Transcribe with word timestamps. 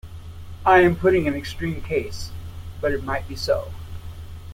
I 0.65 0.79
am 0.79 0.95
putting 0.95 1.27
an 1.27 1.35
extreme 1.35 1.79
case, 1.83 2.31
but 2.81 2.91
it 2.91 3.03
might 3.03 3.27
be 3.27 3.35
so. 3.35 3.71